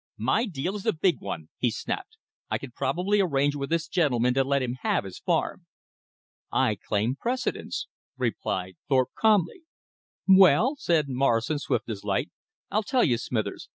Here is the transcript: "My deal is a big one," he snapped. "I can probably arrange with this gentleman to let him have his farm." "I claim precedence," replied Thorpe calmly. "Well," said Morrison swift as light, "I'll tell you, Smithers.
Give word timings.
"My 0.17 0.47
deal 0.47 0.75
is 0.75 0.87
a 0.87 0.93
big 0.93 1.19
one," 1.19 1.49
he 1.59 1.69
snapped. 1.69 2.17
"I 2.49 2.57
can 2.57 2.71
probably 2.71 3.21
arrange 3.21 3.55
with 3.55 3.69
this 3.69 3.87
gentleman 3.87 4.33
to 4.33 4.43
let 4.43 4.63
him 4.63 4.77
have 4.81 5.03
his 5.03 5.19
farm." 5.19 5.67
"I 6.51 6.73
claim 6.73 7.17
precedence," 7.17 7.85
replied 8.17 8.77
Thorpe 8.89 9.11
calmly. 9.13 9.61
"Well," 10.27 10.75
said 10.77 11.07
Morrison 11.07 11.59
swift 11.59 11.87
as 11.87 12.03
light, 12.03 12.31
"I'll 12.71 12.81
tell 12.81 13.03
you, 13.03 13.19
Smithers. 13.19 13.69